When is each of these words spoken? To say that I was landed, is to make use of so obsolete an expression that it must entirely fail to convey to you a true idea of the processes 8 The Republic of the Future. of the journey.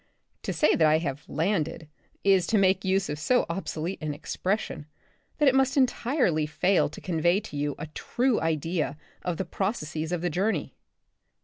To 0.41 0.51
say 0.51 0.73
that 0.73 0.87
I 0.87 0.99
was 1.11 1.29
landed, 1.29 1.87
is 2.23 2.47
to 2.47 2.57
make 2.57 2.83
use 2.83 3.07
of 3.07 3.19
so 3.19 3.45
obsolete 3.47 4.01
an 4.01 4.15
expression 4.15 4.87
that 5.37 5.47
it 5.47 5.53
must 5.53 5.77
entirely 5.77 6.47
fail 6.47 6.89
to 6.89 6.99
convey 6.99 7.39
to 7.41 7.55
you 7.55 7.75
a 7.77 7.85
true 7.85 8.39
idea 8.41 8.97
of 9.21 9.37
the 9.37 9.45
processes 9.45 9.89
8 9.89 9.93
The 9.93 10.01
Republic 10.01 10.01
of 10.01 10.01
the 10.01 10.05
Future. 10.07 10.15
of 10.15 10.21
the 10.21 10.35
journey. 10.57 10.75